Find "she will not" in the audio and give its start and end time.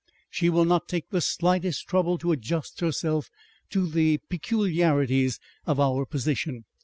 0.31-0.87